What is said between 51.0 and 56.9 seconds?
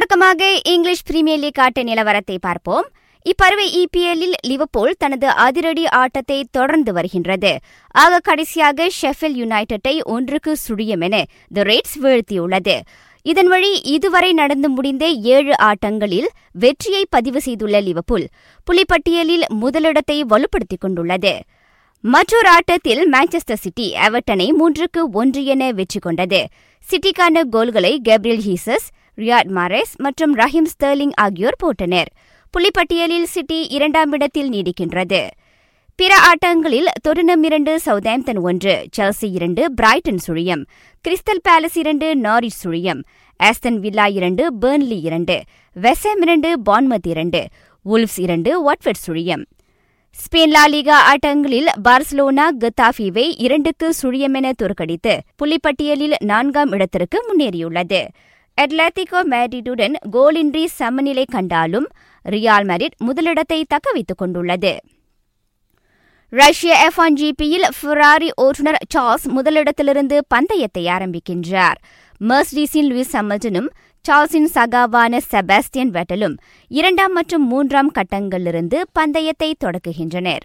ஆட்டங்களில் பார்சலோனா கத்தாஃபிவை இரண்டுக்கு சுழியமென தோற்கடித்து புள்ளிப்பட்டியலில் நான்காம்